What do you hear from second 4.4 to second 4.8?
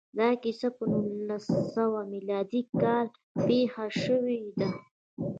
ده